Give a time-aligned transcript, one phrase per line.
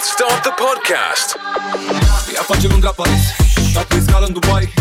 [0.00, 1.28] Let's start the podcast.
[2.34, 3.24] Ea face Londra Paris
[3.72, 4.72] Dacă e scală în Dubai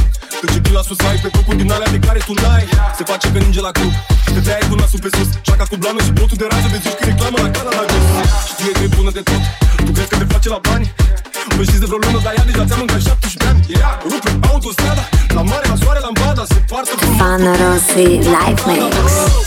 [0.41, 2.65] Începi la sus, ai pe făcut din alea de care tu n-ai.
[2.97, 3.93] Se face că ninge la club.
[4.33, 6.97] Te dai cu nasul pe sus Șaca cu blană și botul de rază De zici
[6.99, 8.05] că reclamă la cara la jos.
[8.51, 9.41] Știe că e bună de tot.
[9.85, 10.85] Tu crezi că te face la bani?
[11.55, 13.93] Păi știți de vreo lună, dar ea deja ți-a mâncat 17 ani yeah.
[14.11, 15.03] Rupe autostrada
[15.37, 18.95] La mare, la soare, la bada Se poartă cu Stefano Rossi Live Mix.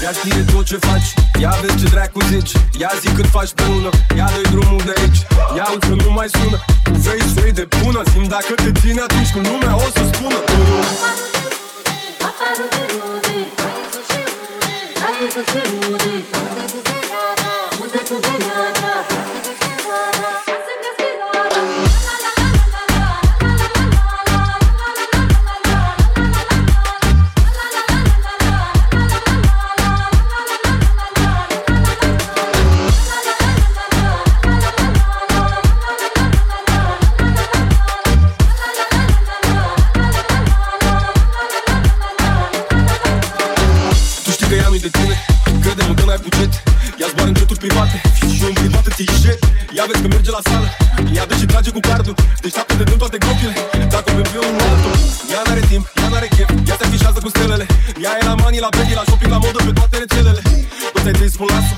[0.05, 1.09] Ea știe tot ce faci
[1.43, 4.95] Ia vezi ce dracu zici Ia zi cât faci pe lună Ia dă drumul de
[5.01, 5.21] aici
[5.57, 8.71] Ia uite că nu mai sună Tu vrei să iei de bună Simt dacă te
[8.81, 10.61] ține atunci când lumea o să spună Tu
[49.83, 50.69] jet Ea vezi că merge la sală.
[51.17, 52.15] Ea dă și trage cu cardul.
[52.43, 53.55] Deșteaptă de dând toate gropile
[53.95, 54.95] Dacă o pe unul altul
[55.33, 56.49] Ea n-are timp, ea n-are chef.
[56.69, 57.67] Ea se afișează cu stelele.
[58.05, 60.43] Ea e la mani, la Peggy, la shopping, la modă Pe toate rețelele.
[60.95, 61.75] Toți ai zis spun lasă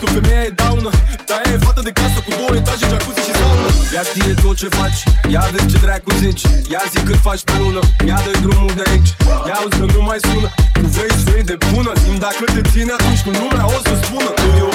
[0.00, 0.90] Că femeia e daună.
[1.28, 3.68] Dar ea e fată de casă Cu două etaje, jacuzzi și saună.
[3.94, 5.00] Ea știe tot ce faci.
[5.34, 6.44] Ia vezi ce dracu zici.
[6.74, 7.82] Ia zi cât faci pe lună.
[8.10, 9.10] Ia dă drumul de aici.
[9.48, 10.48] Ia auzi că nu mai sună.
[10.82, 11.90] Tu vrei să iei de bună.
[12.02, 14.30] Simt dacă te ține atunci când lumea o să spună.
[14.40, 14.70] Că eu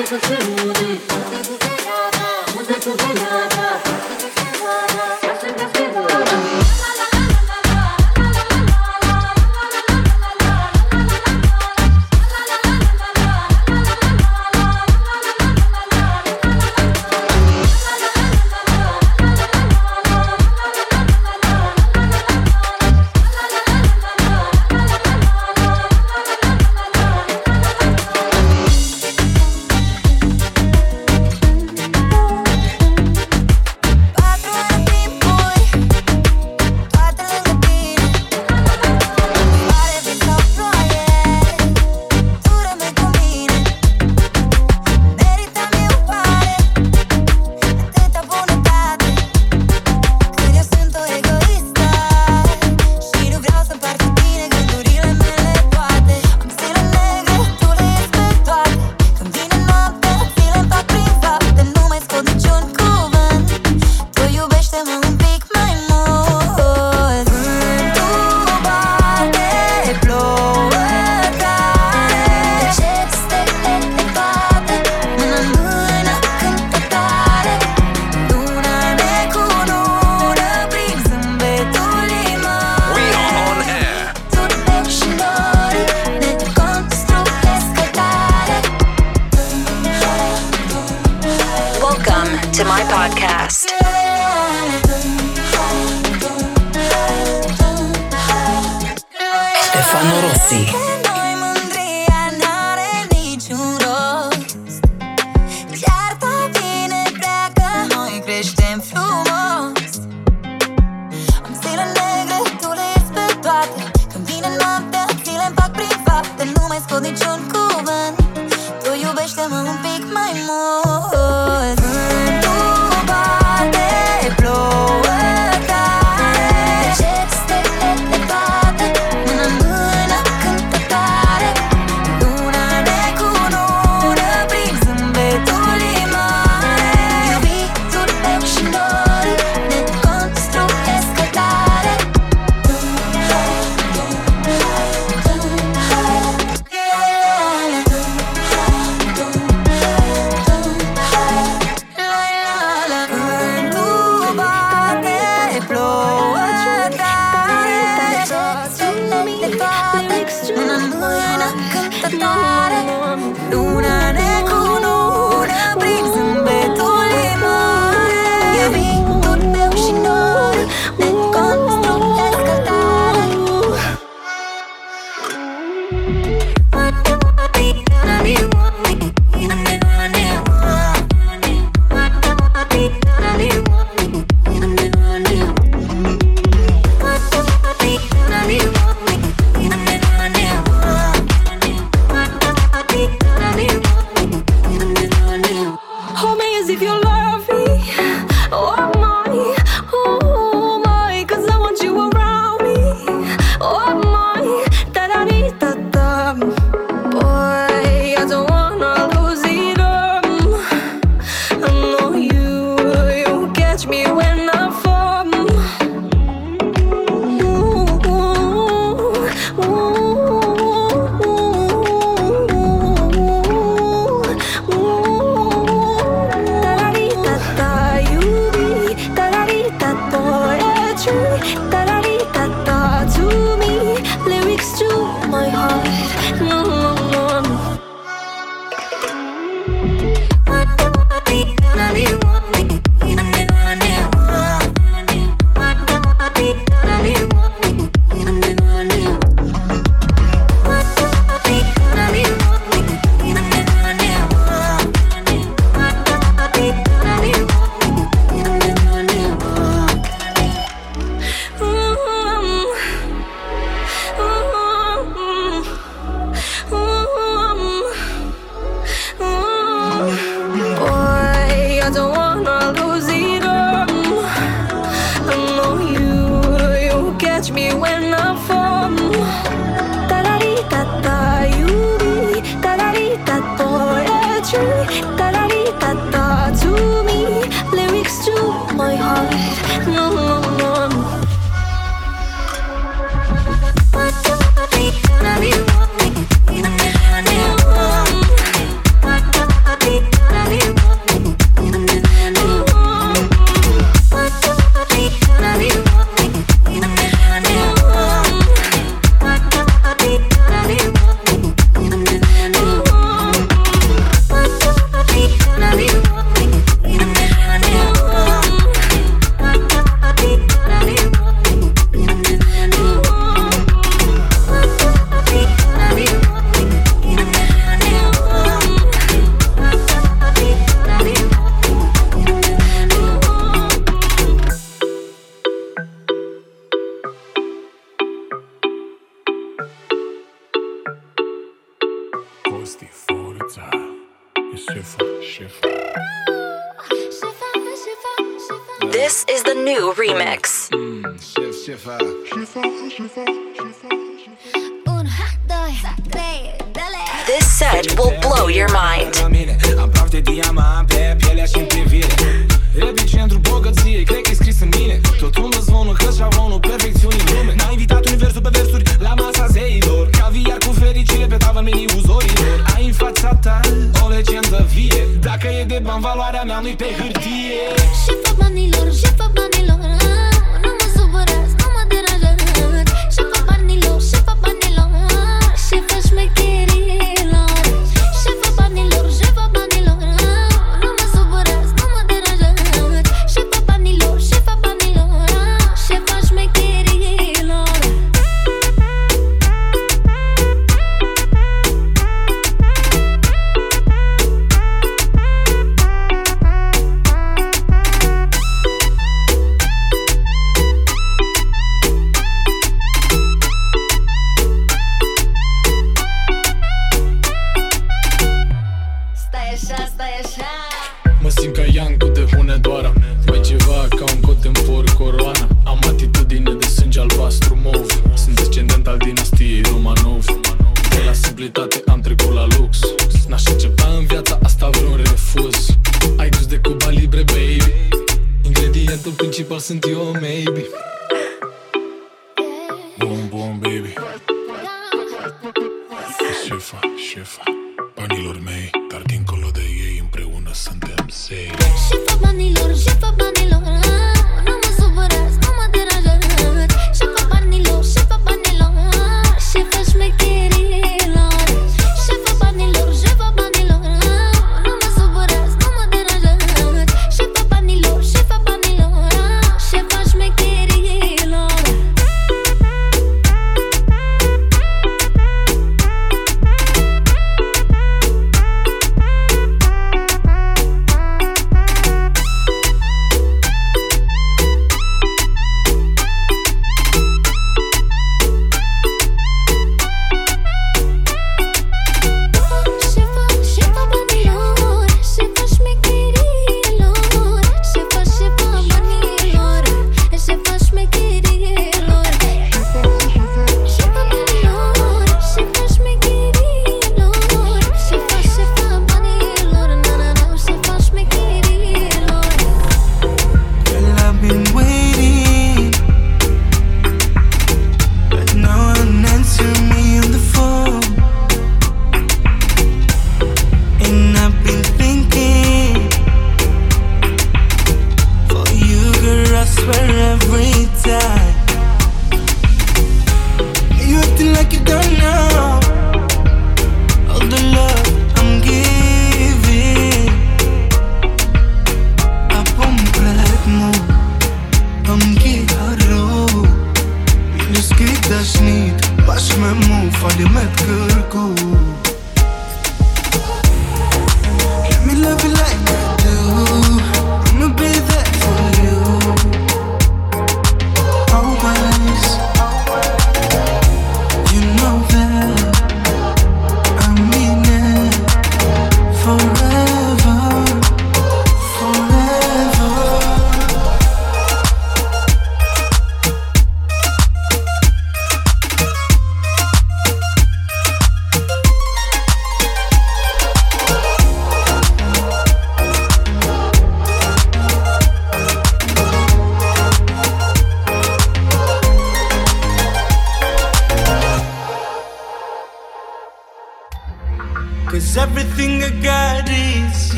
[0.00, 1.00] Patru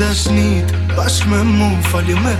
[0.00, 2.34] dashnit Bashk me mu Fali me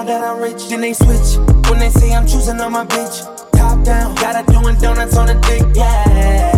[0.00, 1.36] now that I'm rich, then they switch.
[1.68, 3.20] When they say I'm choosing on my bitch,
[3.52, 6.52] top down, got her doing donuts on a dick, yeah.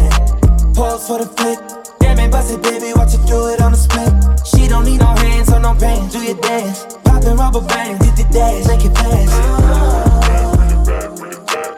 [0.74, 1.59] Pause for the flick,
[1.98, 4.12] damn it, bust it, baby, watch you do it on the split.
[4.46, 8.16] She don't need no hands or no pants, do your dance, popping rubber bands, did
[8.16, 9.33] the dash, make it fast.
[9.35, 10.22] Oh.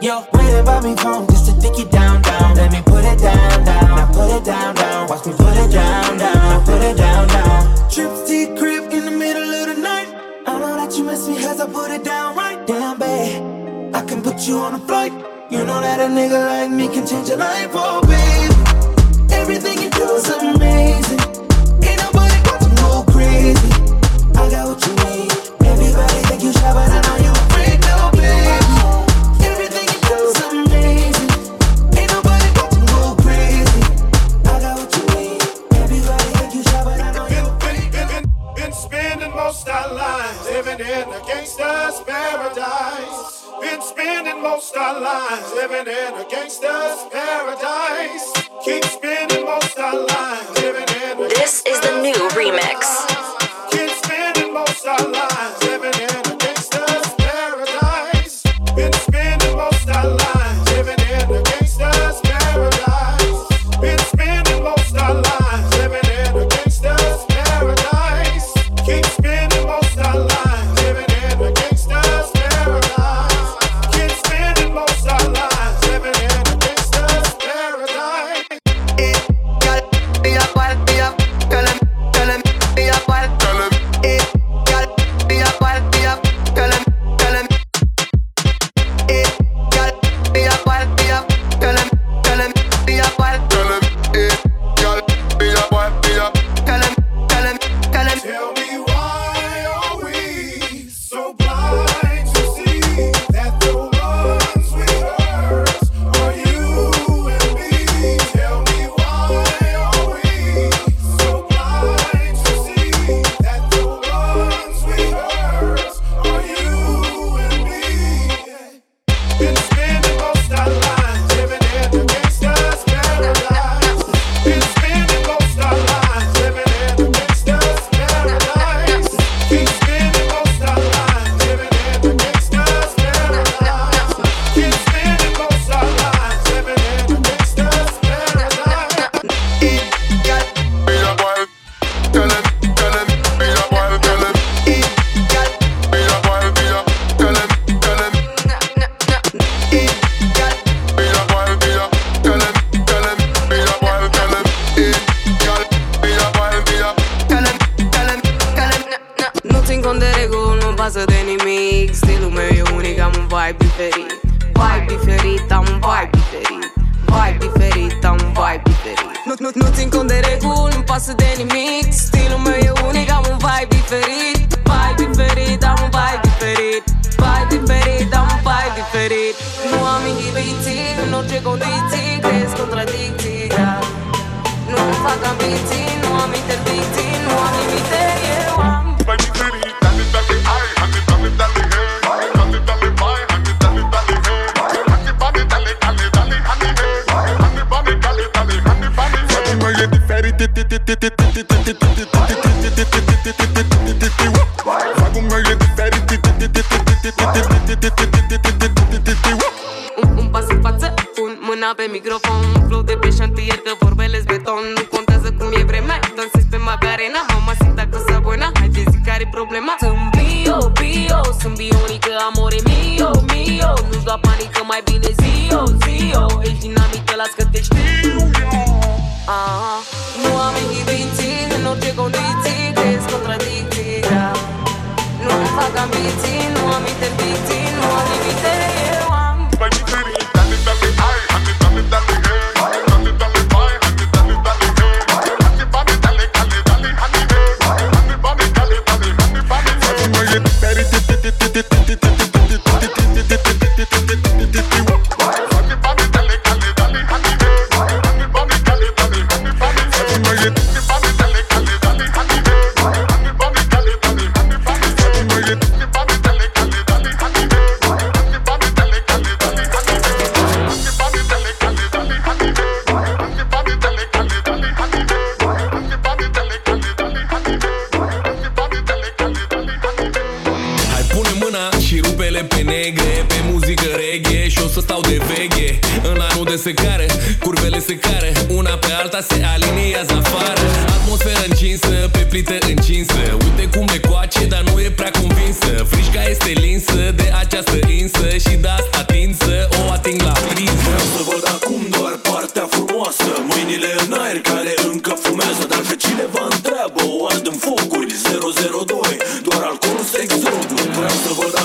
[0.01, 2.55] Yo, wait about me phone, just to think it down, down.
[2.55, 3.95] Let me put it down, down.
[3.97, 5.07] Now put it down, down.
[5.09, 6.35] Watch me put it down, down.
[6.35, 7.89] Now put it down, down.
[7.89, 9.94] Trips to crib in the middle of the night
[10.85, 13.95] that you miss me cause I put it down right down, babe.
[13.95, 15.13] I can put you on a flight.
[15.49, 19.31] You know that a nigga like me can change your life, oh, babe.
[19.31, 20.54] Everything you do is amazing.
[41.65, 43.47] gangster's paradise.
[43.61, 48.33] Been spending most our lives living in a gangster's paradise.
[48.63, 52.81] Keep spending most our lives living in a This is the new remix.
[53.71, 57.04] Keep spending most our lives living in a gangster's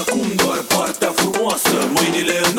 [0.01, 1.71] acum doar partea frumoasă.
[1.95, 2.50] Mâinile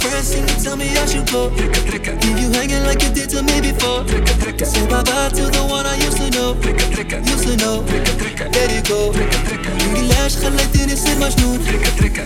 [0.00, 1.48] friends seem to tell me I should go.
[1.50, 4.04] Leave you hanging like you did to me before.
[4.64, 6.54] Say bye bye to the one I used to know.
[7.32, 7.84] Used to know.
[8.54, 9.12] Let it go.
[9.94, 11.58] ليه ليش خليتني نصير مجنون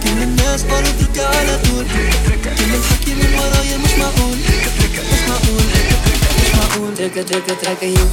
[0.02, 1.84] كل الناس قالوا اتركها على طول
[2.44, 5.62] كل الحكي من ورايا مش معقول مش معقول
[6.42, 8.06] مش معقول تركة تركة تركة يو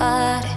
[0.00, 0.48] body.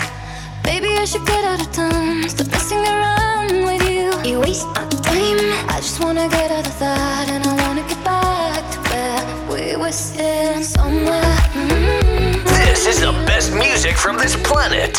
[0.66, 2.30] Maybe I should get out of town.
[2.30, 4.08] Stop messing around with you.
[4.30, 5.40] You waste my time.
[5.76, 9.76] I just wanna get out of that, and I wanna get back to where we
[9.76, 11.38] were sitting somewhere.
[11.60, 12.48] Mm-hmm.
[12.56, 14.96] This is the best music from this planet.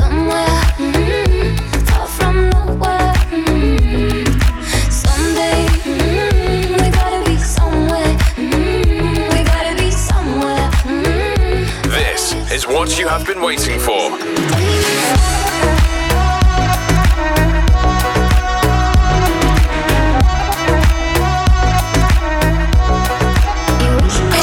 [0.00, 1.56] Somewhere mm-hmm.
[1.88, 3.14] far from nowhere.
[3.30, 3.71] Mm-hmm.
[12.82, 14.10] what you have been waiting for.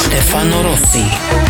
[0.00, 1.49] Stefano Rossi.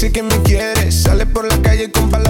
[0.00, 2.29] Dice que me quiere, sale por la calle con palabras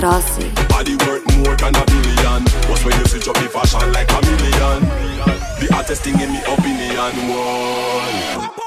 [0.00, 0.50] Rossi.
[0.68, 2.42] Body worth more than a billion.
[2.68, 4.82] What's when you switch up the fashion like a million?
[5.60, 7.12] The hottest thing in me opinion.
[7.30, 8.63] Why?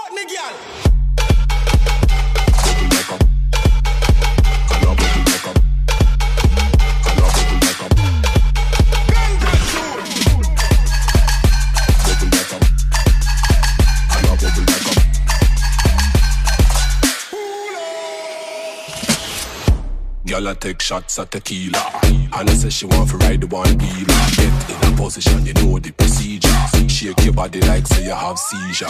[20.59, 21.81] Take shots at tequila.
[22.03, 24.21] And I say she want to ride the one wheeler.
[24.35, 26.49] Get in a position, you know the procedure.
[26.87, 28.89] Shake your body like say you have seizure.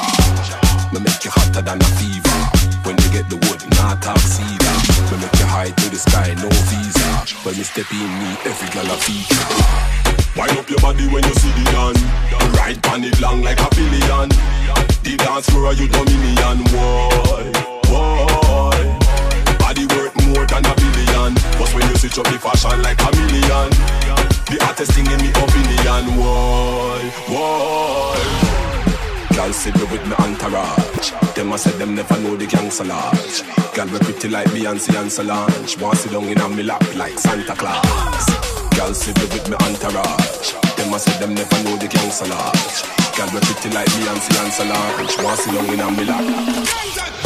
[0.94, 2.40] Me make you hotter than a fever.
[2.88, 4.78] When you get the wood, not talk cedar.
[5.12, 7.36] Me make you high to the sky, no visa.
[7.44, 9.48] When you step in, me every girl a feature.
[10.38, 12.02] Wind up your body when you see the dance.
[12.56, 14.30] Ride on it long like a billion.
[15.04, 16.64] The dance floor you dominion.
[16.72, 17.52] Why?
[17.92, 18.47] Why?
[20.52, 21.34] More than a billion.
[21.58, 23.70] But when you switch up the fashion like a million,
[24.48, 26.16] the hottest thing in me opinion.
[26.18, 27.02] Why?
[27.28, 28.18] Why?
[29.36, 31.12] Girl me with me entourage.
[31.36, 33.44] Them a say them never know the gangster lodge.
[33.76, 35.78] Girl we pretty like Beyonce and Solange.
[35.80, 38.26] Want sit down in a me lap like Santa Claus.
[38.76, 40.54] Girl me with me entourage.
[40.76, 42.84] Them a say them never know the gangster lodge.
[43.16, 45.24] Girl we pretty like Beyonce and Solange.
[45.24, 47.17] Want sit down in a me lap.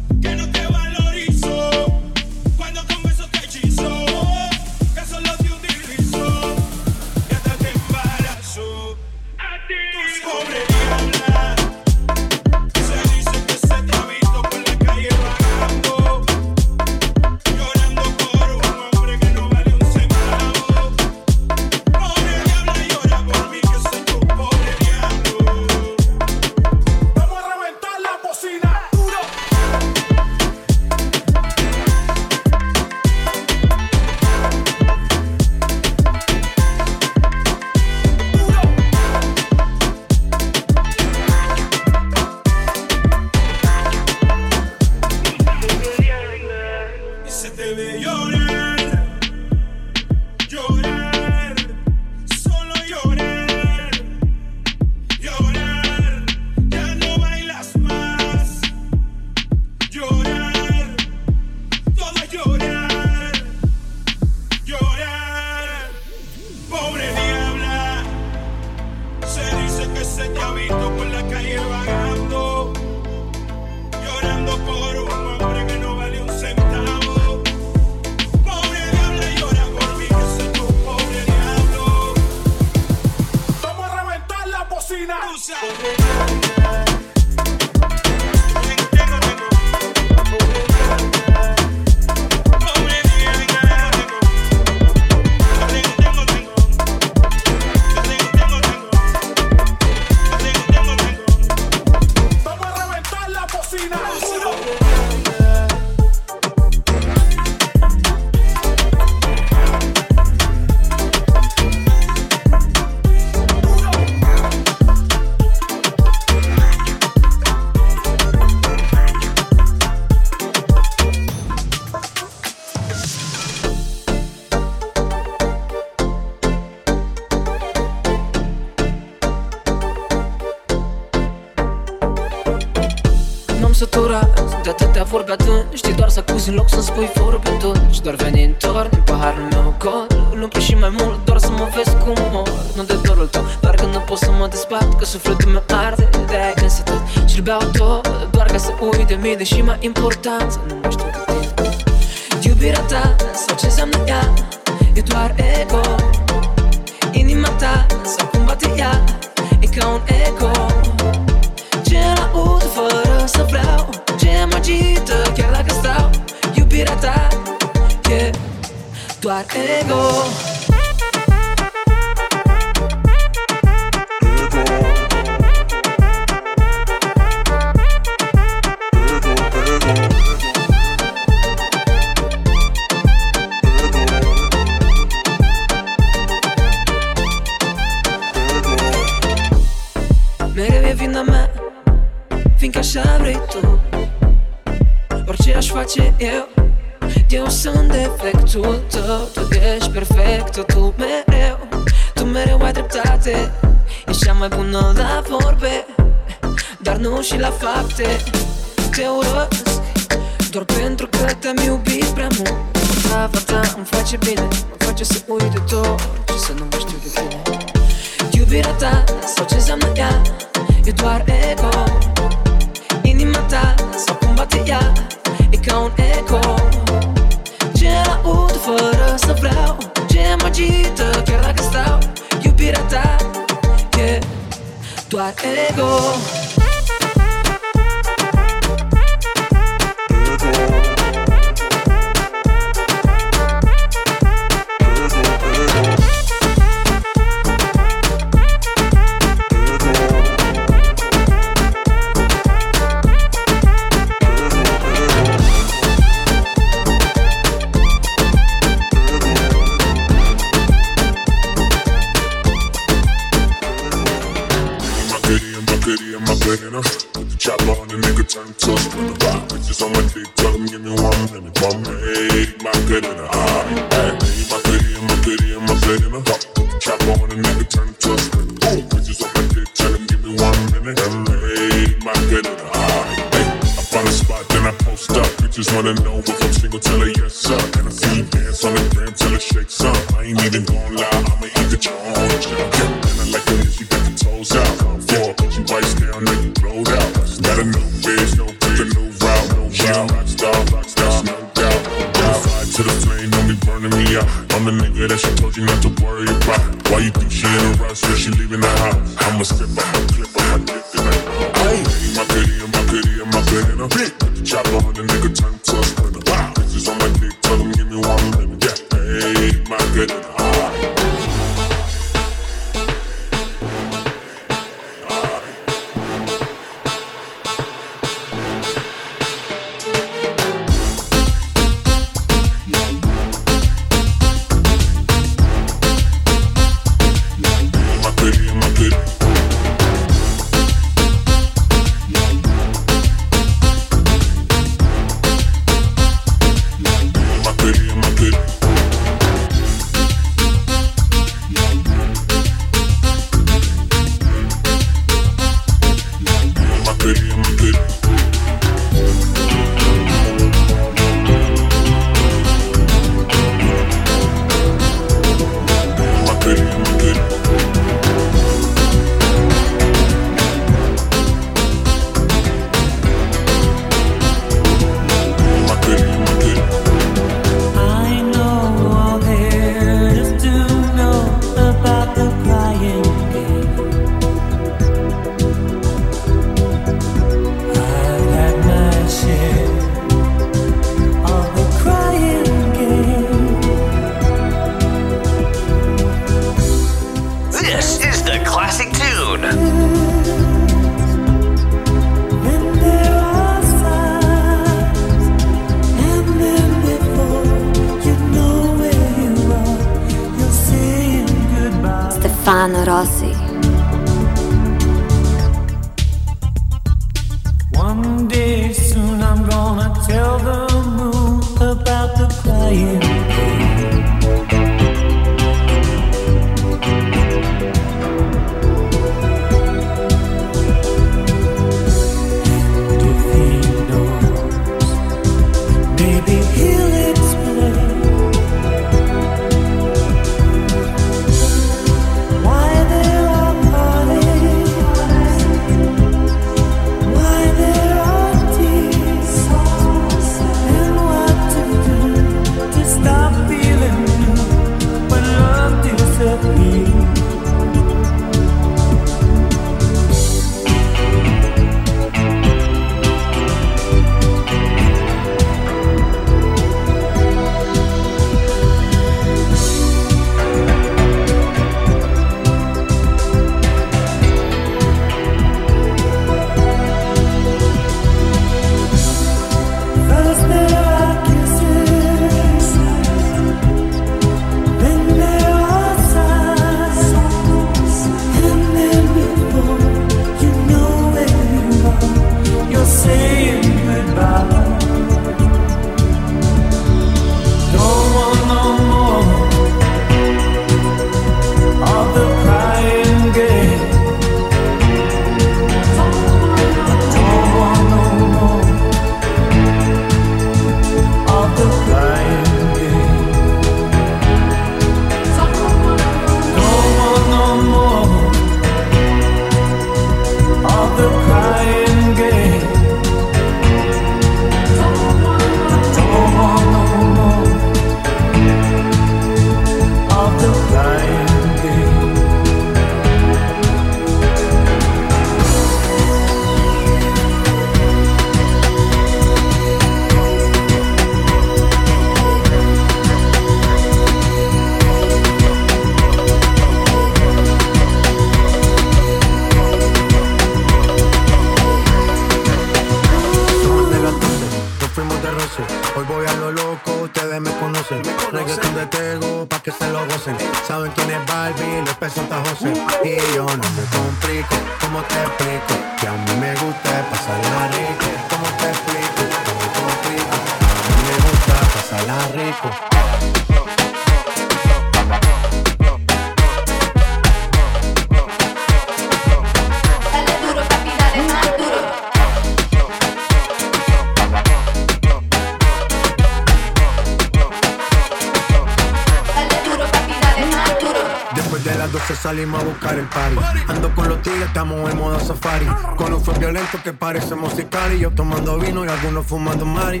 [592.30, 593.36] Salimos a buscar el party.
[593.66, 595.66] Ando con los tigres, estamos en modo safari.
[595.96, 597.92] Con un fue violento que parece musical.
[597.92, 600.00] Y yo tomando vino y algunos fumando mari.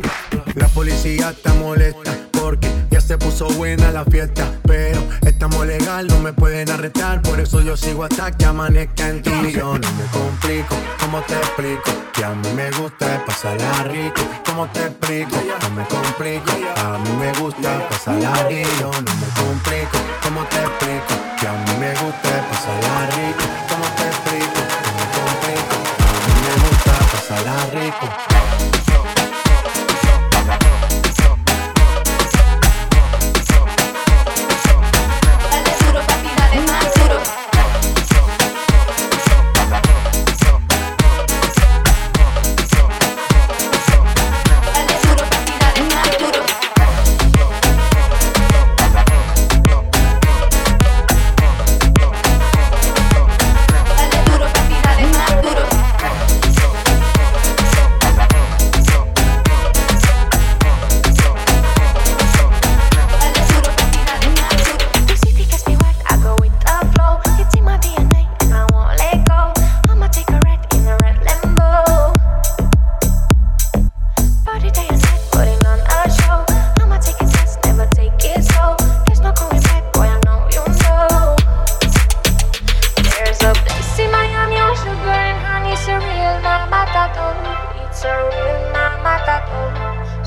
[0.54, 4.44] La policía está molesta porque ya se puso buena la fiesta.
[4.64, 7.20] Pero estamos legal, no me pueden arrestar.
[7.22, 9.30] Por eso yo sigo hasta que amanezca en ti.
[9.30, 11.90] No me complico, ¿cómo te explico?
[12.12, 14.22] Que a mí me gusta pasarla rico.
[14.46, 15.36] ¿Cómo te explico?
[15.62, 18.70] No me complico, a mí me gusta pasarla rico.
[18.82, 21.29] No me complico, ¿cómo te explico?
[21.40, 23.44] Que a mí me gusta pasarla rico.
[23.70, 24.60] ¿Cómo te explico?
[24.84, 28.29] No me complico, a mí me gusta pasarla rico.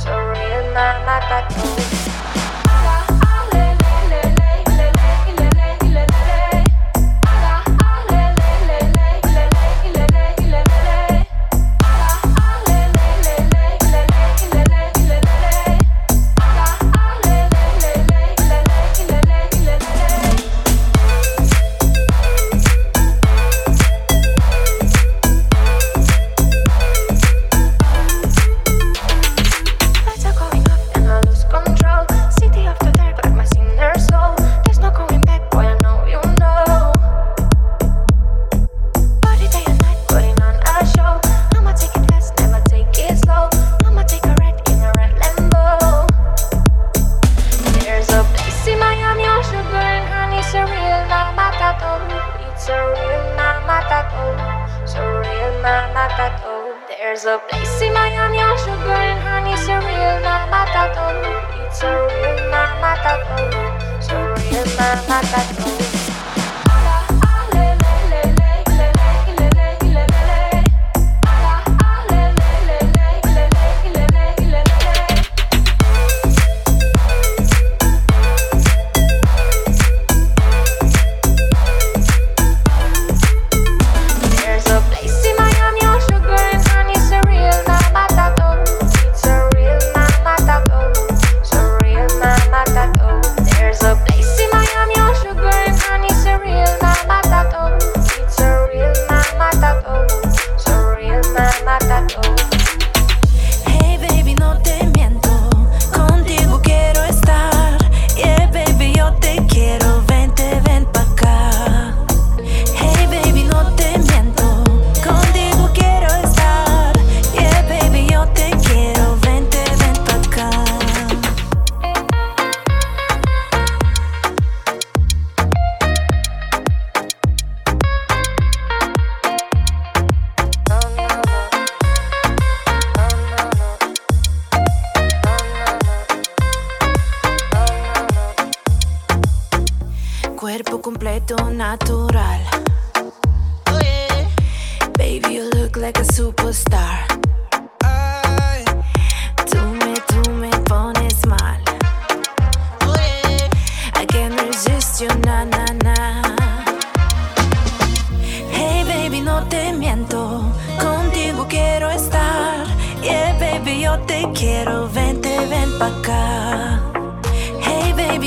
[0.04, 0.74] Surreal,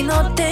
[0.07, 0.46] no te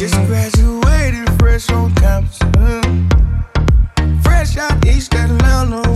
[0.00, 2.38] Just graduated fresh on campus.
[4.22, 5.89] Fresh out East Atlanta.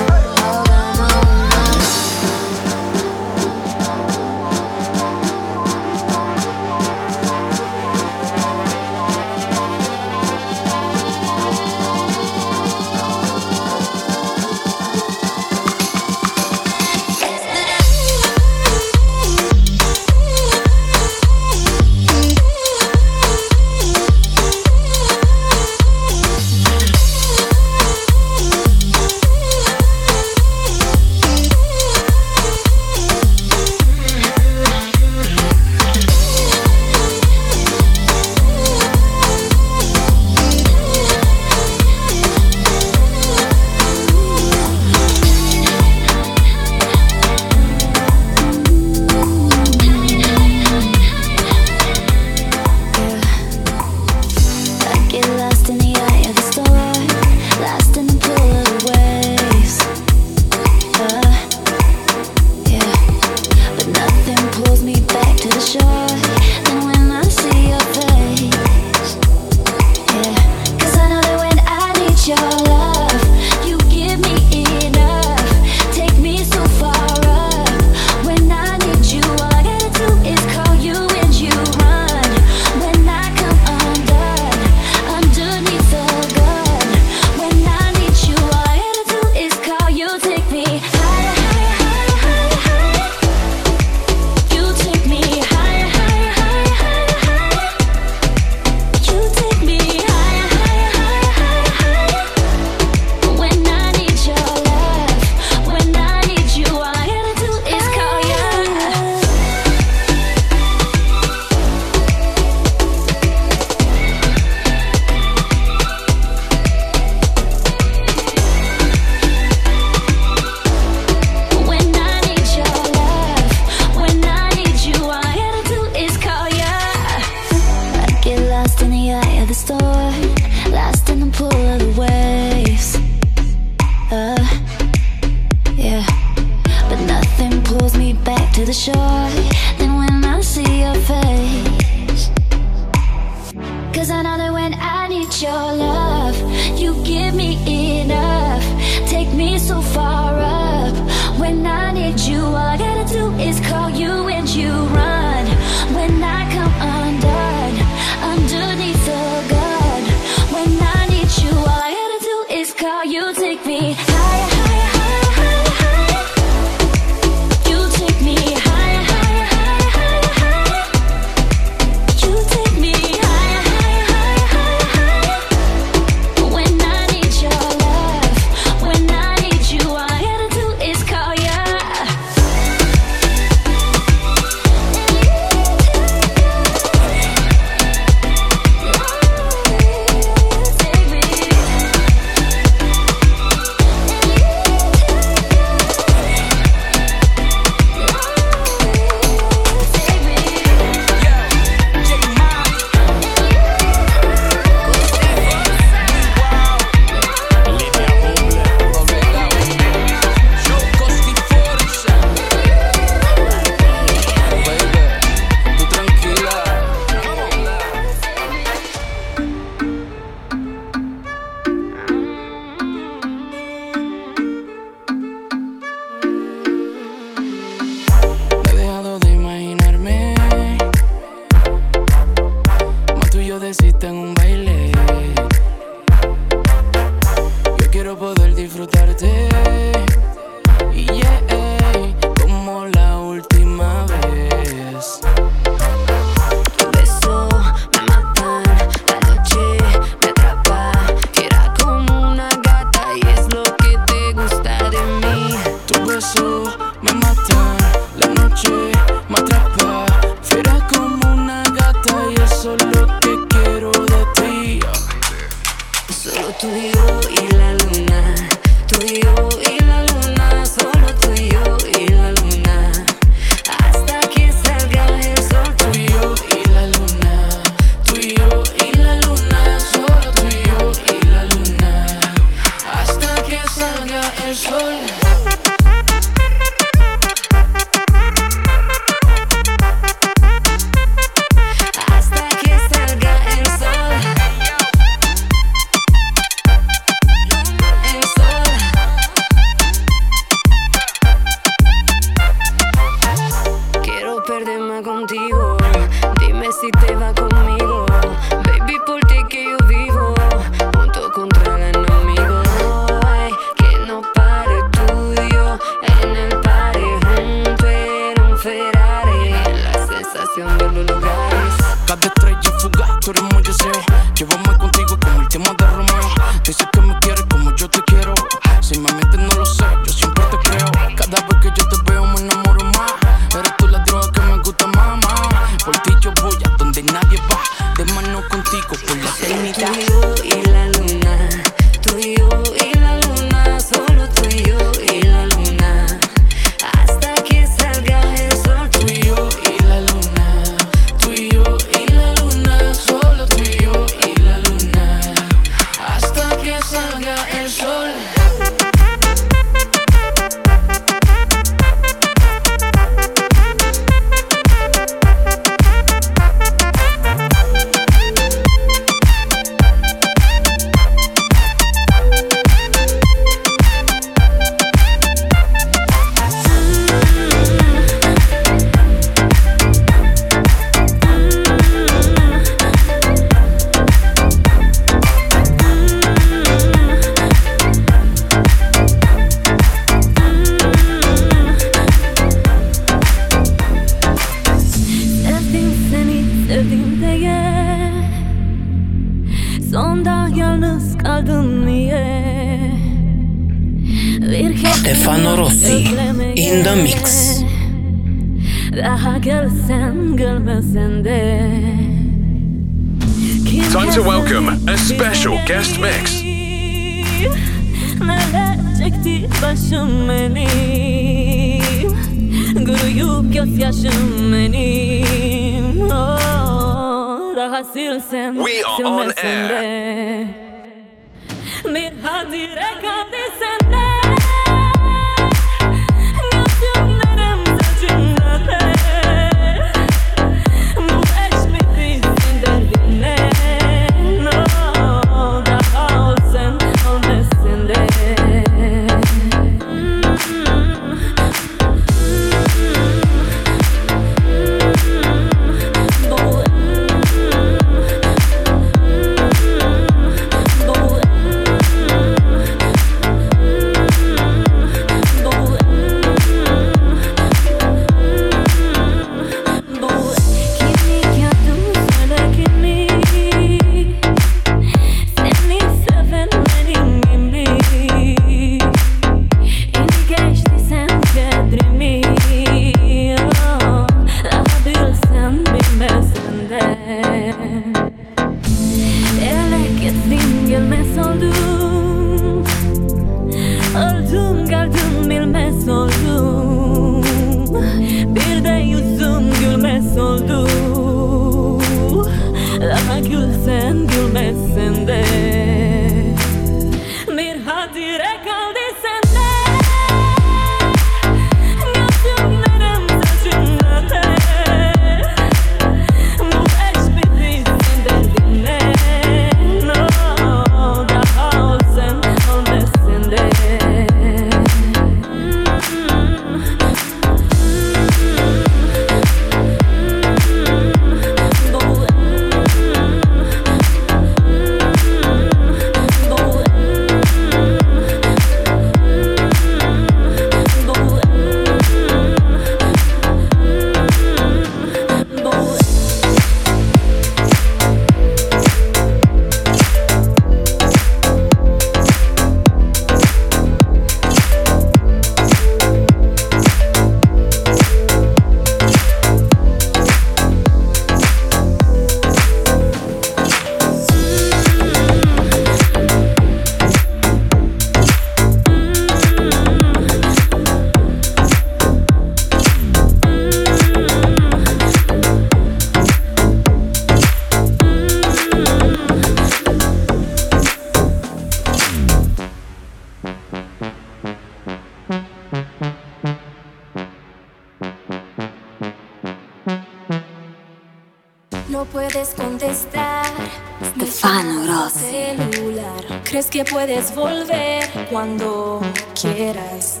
[596.70, 598.80] puedes volver cuando
[599.20, 600.00] quieras.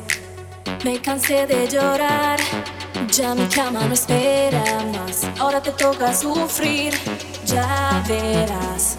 [0.84, 2.38] Me cansé de llorar,
[3.10, 5.26] ya mi cama no espera más.
[5.38, 6.94] Ahora te toca sufrir,
[7.44, 8.96] ya verás.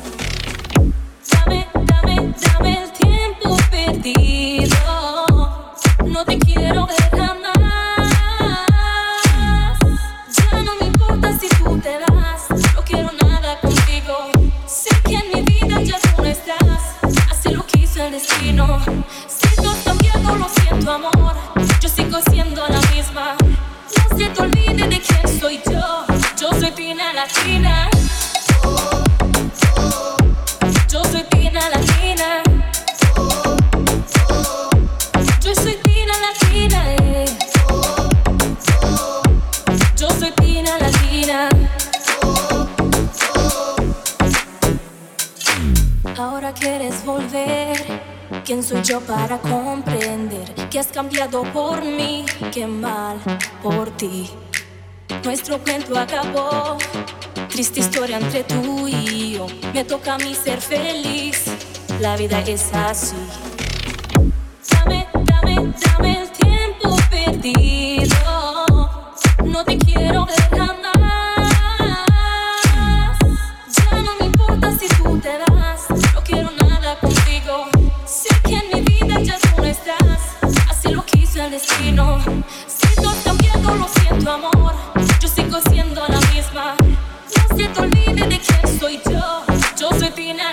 [24.21, 26.05] que te olvides de quién soy yo.
[26.39, 27.89] Yo soy Tina Latina.
[30.87, 32.43] Yo soy Tina Latina.
[35.43, 36.81] Yo soy Tina Latina.
[39.97, 41.49] Yo soy Tina Latina.
[46.17, 48.01] Ahora quieres volver.
[48.45, 50.10] ¿Quién soy yo para comprender?
[50.71, 53.19] que has cambiado por mí, qué mal
[53.61, 54.29] por ti.
[55.25, 56.77] Nuestro cuento acabó,
[57.49, 59.47] triste historia entre tú y yo.
[59.73, 61.43] Me toca a mí ser feliz,
[61.99, 63.17] la vida es así.
[64.69, 67.80] Dame, dame, dame el tiempo perdido.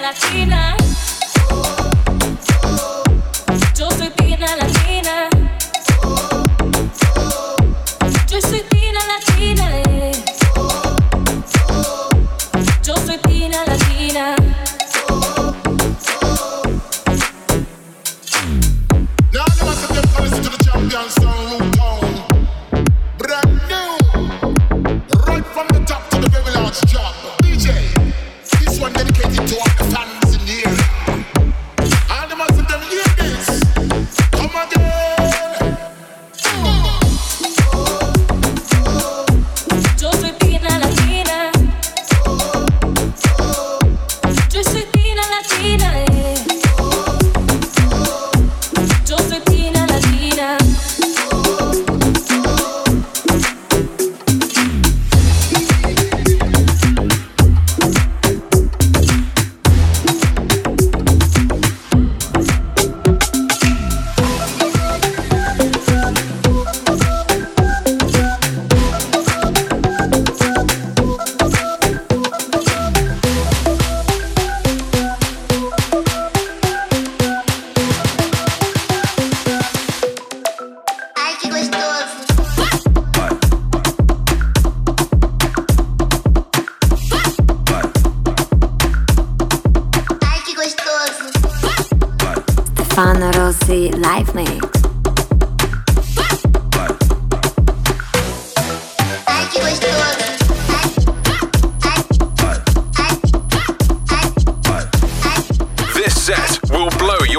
[0.08, 0.47] I see.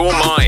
[0.10, 0.38] Blow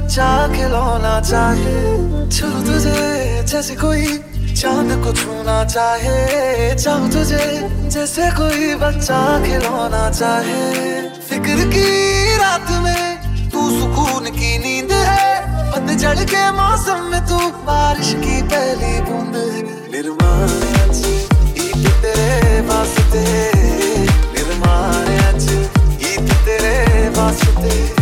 [0.00, 1.76] बच्चा खिलौना चाहे,
[2.32, 4.06] छू तुझे जैसे कोई
[4.56, 7.44] चाँद को छूना चाहे, चाहू तुझे
[7.90, 10.64] जैसे कोई बच्चा खिलौना चाहे।
[11.28, 11.84] फ़िक्र की
[12.36, 15.28] रात में तू सुकून की नींद है
[15.72, 19.62] पतझड़ के मौसम में तू बारिश की पहली बूंद है।
[19.92, 20.48] निर्माण
[22.02, 23.24] तेरे वास्ते
[24.32, 25.08] निर्माण
[26.44, 27.99] तेरे वास्ते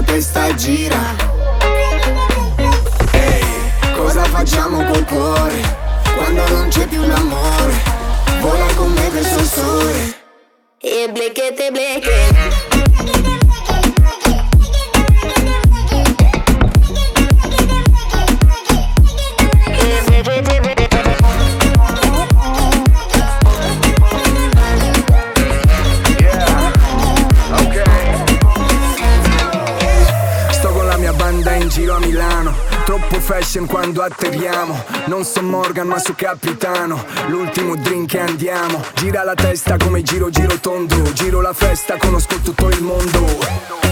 [0.00, 0.98] sua testa gira.
[3.12, 3.44] Ehi,
[3.94, 5.60] cosa facciamo col cuore,
[6.16, 7.74] quando non c'è più l'amore?
[8.40, 10.14] Vola con me verso il sole.
[10.80, 12.59] Yeah, blake it,
[33.50, 34.80] Fashion quando atterriamo.
[35.06, 37.04] Non so Morgan ma so capitano.
[37.26, 38.80] L'ultimo drink e andiamo.
[38.94, 41.02] Gira la testa come giro giro tondo.
[41.14, 43.26] Giro la festa, conosco tutto il mondo.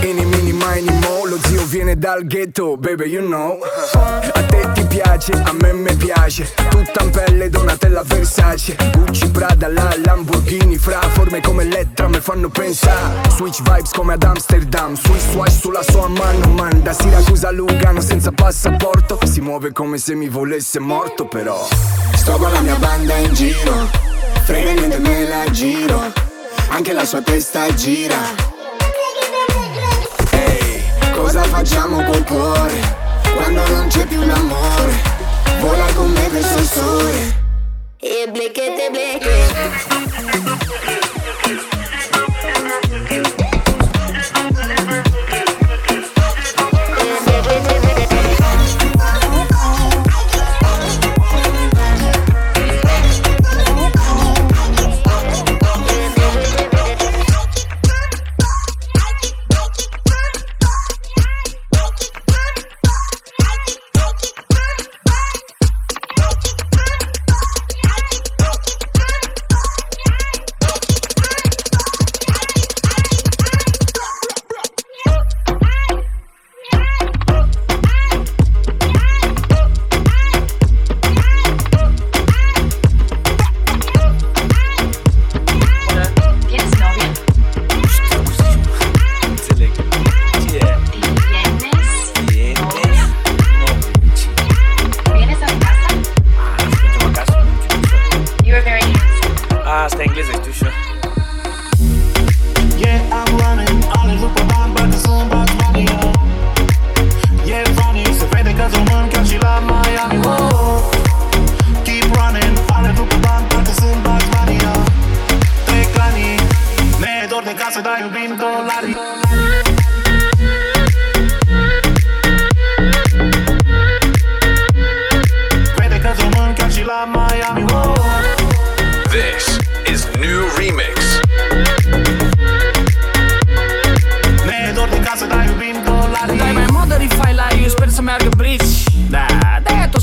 [0.00, 3.58] Ini mini mini mo Lo zio viene dal ghetto, baby you know.
[3.94, 6.52] A te piace, a me me piace.
[6.68, 8.76] Tutta in pelle Donatella Versace.
[8.96, 13.28] Gucci Prada, la Lamborghini Fra forme come Elettra me fanno pensare.
[13.30, 14.96] Switch vibes come ad Amsterdam.
[14.96, 19.18] Swiss swash sulla sua mano Man da Siracusa Lugano senza passaporto.
[19.24, 21.66] Si muove come se mi volesse morto però.
[22.14, 23.88] Sto con la mia banda in giro.
[24.44, 26.12] Frega niente me la giro.
[26.70, 28.16] Anche la sua testa gira.
[30.30, 30.82] Ehi,
[31.14, 35.02] cosa facciamo col cuore Quando non c'è più l'amore
[35.60, 37.46] Vola con me verso il sole
[38.00, 38.78] Yeah, blake it,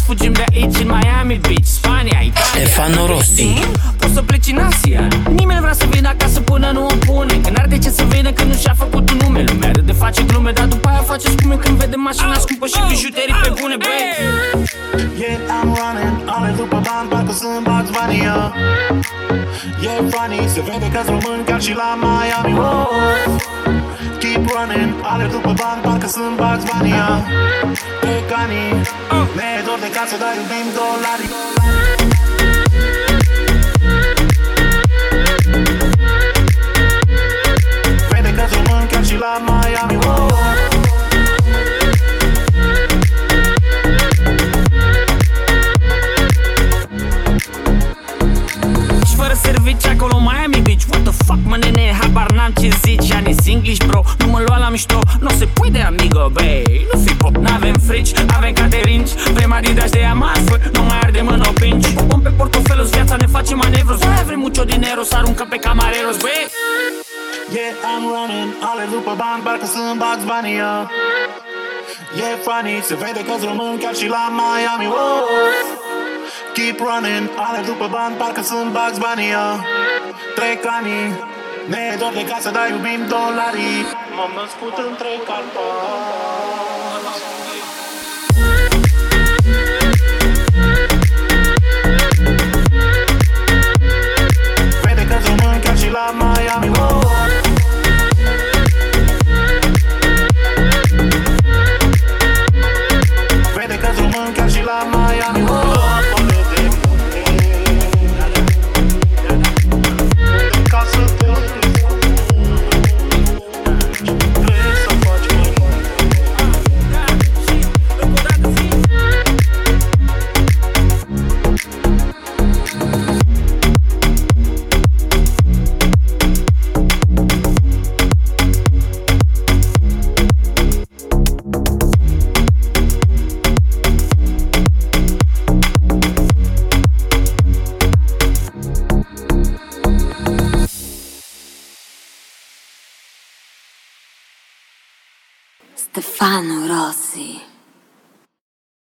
[0.05, 2.65] fugim de aici în Miami Beach Spania, Italia.
[2.65, 3.53] Stefano Rossi.
[21.85, 22.89] La Miami, oh.
[24.21, 27.13] Keep running, alle după bani, parcă sunt bați banii, yo.
[28.01, 28.69] Pe canii,
[29.37, 31.31] ne e dor de casă, dar iubim dolarii.
[38.11, 39.94] Vede că român chiar și la Miami,
[70.25, 70.87] sunt Bugs Bunny, yeah
[72.17, 75.27] Yeah, funny, se vede că-s român chiar și la Miami, wow
[76.53, 79.59] Keep running, ale după bani, parcă sunt Bugs Bunny, yeah
[80.35, 81.13] Trec ani,
[81.67, 83.81] ne e dor de casă, dar iubim dolarii.
[84.15, 86.44] M-am născut între Carpați